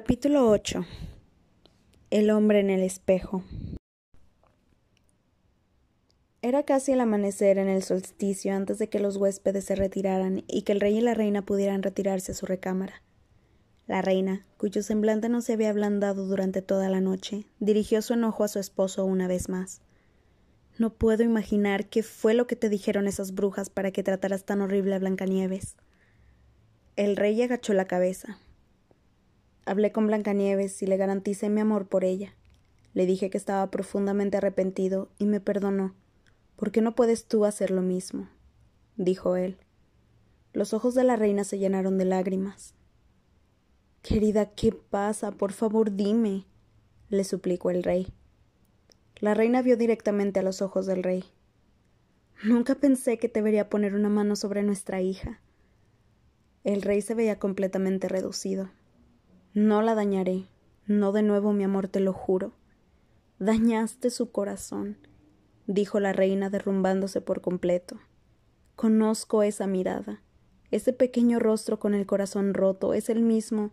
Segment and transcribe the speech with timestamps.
[0.00, 0.86] Capítulo 8
[2.10, 3.42] El hombre en el espejo
[6.40, 10.62] Era casi el amanecer en el solsticio antes de que los huéspedes se retiraran y
[10.62, 13.02] que el rey y la reina pudieran retirarse a su recámara.
[13.88, 18.44] La reina, cuyo semblante no se había ablandado durante toda la noche, dirigió su enojo
[18.44, 19.80] a su esposo una vez más.
[20.78, 24.60] No puedo imaginar qué fue lo que te dijeron esas brujas para que trataras tan
[24.60, 25.74] horrible a Blancanieves.
[26.94, 28.38] El rey agachó la cabeza.
[29.68, 32.34] Hablé con Blancanieves y le garanticé mi amor por ella.
[32.94, 35.94] Le dije que estaba profundamente arrepentido y me perdonó.
[36.56, 38.30] ¿Por qué no puedes tú hacer lo mismo?
[38.96, 39.58] dijo él.
[40.54, 42.72] Los ojos de la reina se llenaron de lágrimas.
[44.00, 45.32] Querida, ¿qué pasa?
[45.32, 46.46] Por favor, dime,
[47.10, 48.10] le suplicó el rey.
[49.16, 51.24] La reina vio directamente a los ojos del rey.
[52.42, 55.42] Nunca pensé que te vería poner una mano sobre nuestra hija.
[56.64, 58.70] El rey se veía completamente reducido.
[59.54, 60.46] No la dañaré.
[60.86, 62.52] No de nuevo, mi amor, te lo juro.
[63.38, 64.96] Dañaste su corazón,
[65.66, 67.98] dijo la reina derrumbándose por completo.
[68.74, 70.22] Conozco esa mirada.
[70.70, 73.72] Ese pequeño rostro con el corazón roto es el mismo.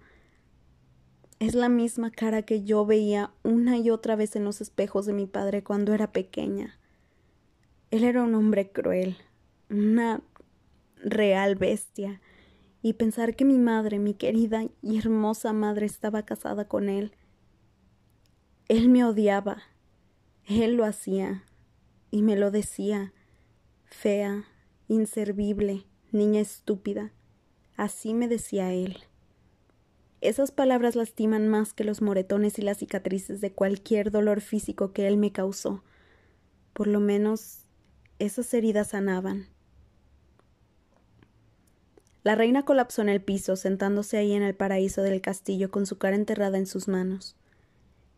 [1.39, 5.13] Es la misma cara que yo veía una y otra vez en los espejos de
[5.13, 6.79] mi padre cuando era pequeña.
[7.91, 9.17] Él era un hombre cruel,
[9.69, 10.21] una
[10.97, 12.21] real bestia,
[12.81, 17.13] y pensar que mi madre, mi querida y hermosa madre, estaba casada con él.
[18.67, 19.63] Él me odiaba.
[20.45, 21.43] Él lo hacía.
[22.11, 23.13] Y me lo decía.
[23.85, 24.45] Fea,
[24.87, 27.11] inservible, niña estúpida.
[27.75, 28.97] Así me decía él.
[30.21, 35.07] Esas palabras lastiman más que los moretones y las cicatrices de cualquier dolor físico que
[35.07, 35.83] él me causó.
[36.73, 37.65] Por lo menos
[38.17, 39.47] esas heridas sanaban.
[42.25, 45.99] La reina colapsó en el piso, sentándose ahí en el paraíso del castillo con su
[45.99, 47.35] cara enterrada en sus manos.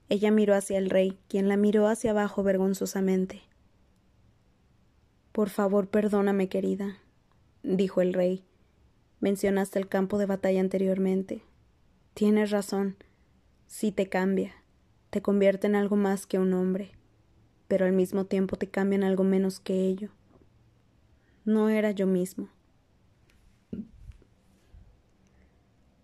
[0.08, 3.42] Ella miró hacia el rey, quien la miró hacia abajo vergonzosamente.
[5.34, 7.00] Por favor, perdóname, querida,
[7.64, 8.46] dijo el rey.
[9.20, 11.44] Mencionaste el campo de batalla anteriormente.
[12.14, 12.96] Tienes razón.
[13.66, 14.56] Sí te cambia.
[15.10, 16.92] Te convierte en algo más que un hombre.
[17.68, 20.12] Pero al mismo tiempo te cambia en algo menos que ello.
[21.44, 22.48] No era yo mismo.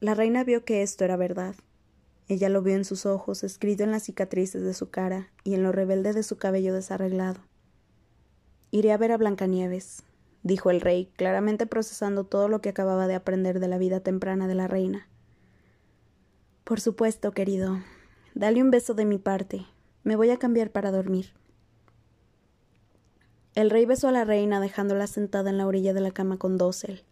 [0.03, 1.55] La reina vio que esto era verdad.
[2.27, 5.63] Ella lo vio en sus ojos, escrito en las cicatrices de su cara y en
[5.63, 7.39] lo rebelde de su cabello desarreglado.
[8.69, 10.03] Iré a ver a Blancanieves,
[10.41, 14.45] dijo el rey, claramente procesando todo lo que acababa de aprender de la vida temprana
[14.49, 15.07] de la reina.
[16.65, 17.79] Por supuesto, querido.
[18.35, 19.65] Dale un beso de mi parte.
[20.03, 21.27] Me voy a cambiar para dormir.
[23.55, 26.57] El rey besó a la reina dejándola sentada en la orilla de la cama con
[26.57, 27.05] dosel.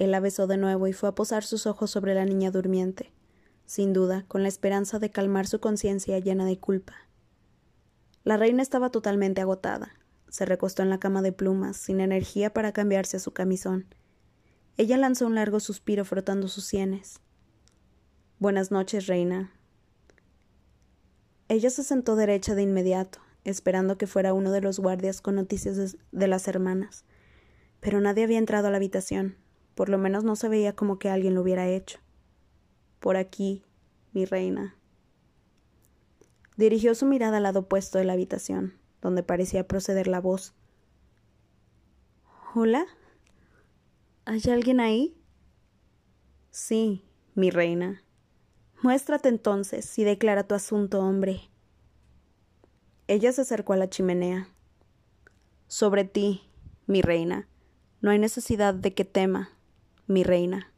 [0.00, 3.12] Él la besó de nuevo y fue a posar sus ojos sobre la niña durmiente,
[3.66, 6.94] sin duda, con la esperanza de calmar su conciencia llena de culpa.
[8.24, 9.92] La reina estaba totalmente agotada.
[10.30, 13.94] Se recostó en la cama de plumas, sin energía para cambiarse a su camisón.
[14.78, 17.20] Ella lanzó un largo suspiro frotando sus sienes.
[18.38, 19.52] Buenas noches, reina.
[21.48, 25.98] Ella se sentó derecha de inmediato, esperando que fuera uno de los guardias con noticias
[26.10, 27.04] de, las hermanas.
[27.80, 29.36] Pero nadie había entrado a la habitación,
[29.80, 32.00] por lo menos no se veía como que alguien lo hubiera hecho.
[32.98, 33.64] Por aquí,
[34.12, 34.76] mi reina.
[36.58, 40.52] Dirigió su mirada al lado opuesto de la habitación, donde parecía proceder la voz.
[42.54, 42.84] ¿Hola?
[44.26, 45.16] ¿Hay alguien ahí?
[46.50, 47.02] Sí,
[47.34, 48.04] mi reina.
[48.82, 51.48] Muéstrate entonces y declara tu asunto, hombre.
[53.06, 54.46] Ella se acercó a la chimenea.
[55.68, 56.42] Sobre ti,
[56.86, 57.48] mi reina,
[58.02, 59.56] no hay necesidad de que tema,
[60.10, 60.72] mi reina.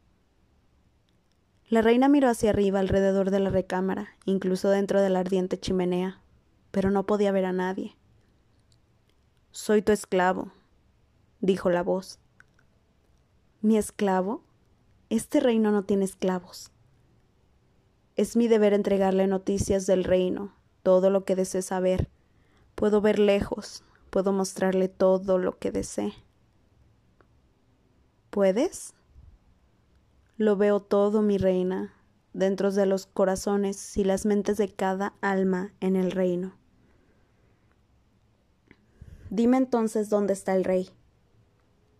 [1.67, 6.21] La reina miró hacia arriba alrededor de la recámara, incluso dentro de la ardiente chimenea,
[6.69, 7.97] pero no podía ver a nadie.
[9.49, 10.51] Soy tu esclavo,
[11.41, 12.19] dijo la voz.
[13.61, 14.43] ¿Mi esclavo?
[15.09, 16.71] Este reino no tiene esclavos.
[18.15, 20.53] Es mi deber entregarle noticias del reino,
[20.83, 22.07] todo lo que desee saber.
[22.75, 26.13] Puedo ver lejos, puedo mostrarle todo lo que desee.
[28.29, 28.93] ¿Puedes?
[30.37, 31.93] Lo veo todo, mi reina,
[32.33, 36.55] dentro de los corazones y las mentes de cada alma en el reino.
[39.29, 40.89] Dime entonces dónde está el rey.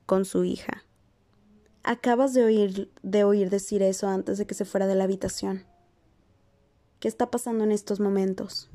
[0.06, 0.84] Con su hija.
[1.84, 5.66] Acabas de oír, de oír decir eso antes de que se fuera de la habitación.
[7.00, 8.72] ¿Qué está pasando en estos momentos?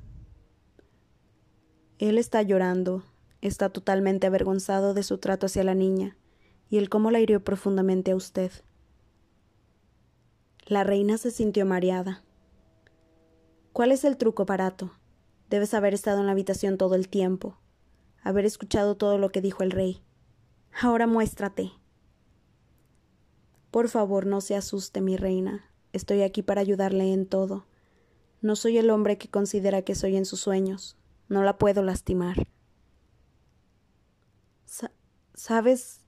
[1.98, 3.02] Él está llorando,
[3.40, 6.16] está totalmente avergonzado de su trato hacia la niña
[6.70, 8.52] y el cómo la hirió profundamente a usted.
[10.68, 12.22] La reina se sintió mareada.
[13.72, 14.92] ¿Cuál es el truco, barato?
[15.48, 17.56] Debes haber estado en la habitación todo el tiempo,
[18.20, 20.02] haber escuchado todo lo que dijo el rey.
[20.78, 21.72] Ahora muéstrate.
[23.70, 25.64] Por favor, no se asuste, mi reina.
[25.94, 27.64] Estoy aquí para ayudarle en todo.
[28.42, 30.98] No soy el hombre que considera que soy en sus sueños.
[31.30, 32.46] No la puedo lastimar.
[35.32, 36.02] ¿Sabes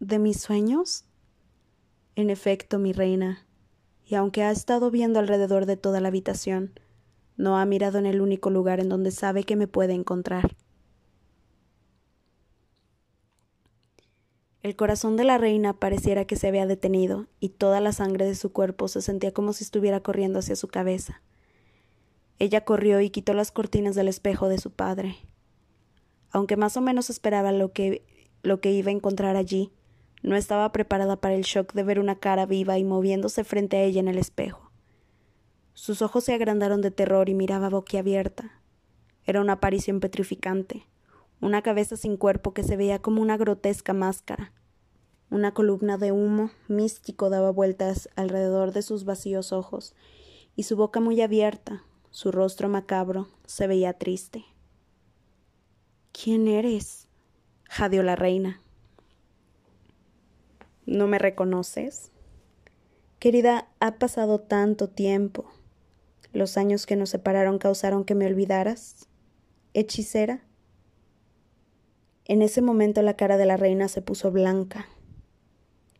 [0.00, 1.06] de mis sueños?
[2.14, 3.46] En efecto, mi reina,
[4.12, 6.78] y aunque ha estado viendo alrededor de toda la habitación,
[7.38, 10.54] no ha mirado en el único lugar en donde sabe que me puede encontrar.
[14.62, 18.34] El corazón de la reina pareciera que se había detenido, y toda la sangre de
[18.34, 21.22] su cuerpo se sentía como si estuviera corriendo hacia su cabeza.
[22.38, 25.16] Ella corrió y quitó las cortinas del espejo de su padre.
[26.32, 28.04] Aunque más o menos esperaba lo que,
[28.42, 29.72] lo que iba a encontrar allí,
[30.22, 33.82] no estaba preparada para el shock de ver una cara viva y moviéndose frente a
[33.82, 34.70] ella en el espejo.
[35.74, 38.60] Sus ojos se agrandaron de terror y miraba boquiabierta.
[39.24, 40.86] Era una aparición petrificante
[41.42, 44.52] una cabeza sin cuerpo que se veía como una grotesca máscara.
[45.28, 49.94] Una columna de humo místico daba vueltas alrededor de sus vacíos ojos,
[50.54, 54.44] y su boca muy abierta, su rostro macabro, se veía triste.
[56.12, 57.08] ¿Quién eres?
[57.64, 58.61] jadeó la reina.
[60.92, 62.10] ¿No me reconoces?
[63.18, 65.46] Querida, ha pasado tanto tiempo.
[66.34, 69.08] Los años que nos separaron causaron que me olvidaras.
[69.72, 70.44] Hechicera,
[72.26, 74.86] en ese momento la cara de la reina se puso blanca.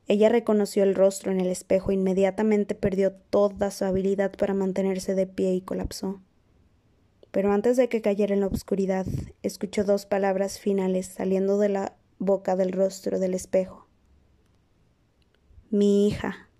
[0.09, 5.15] Ella reconoció el rostro en el espejo e inmediatamente perdió toda su habilidad para mantenerse
[5.15, 6.21] de pie y colapsó.
[7.31, 9.07] Pero antes de que cayera en la oscuridad,
[9.43, 13.82] escuchó dos palabras finales saliendo de la boca del rostro del espejo.
[15.73, 16.52] Mi hija.